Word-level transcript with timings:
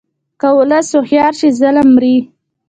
که 0.39 0.47
ولس 0.57 0.87
هوښیار 0.95 1.33
شي، 1.39 1.49
ظلم 1.59 1.87
مري. 1.95 2.17